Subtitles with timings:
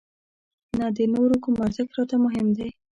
[0.79, 2.69] نه د نورو کوم ارزښت راته مهم دی.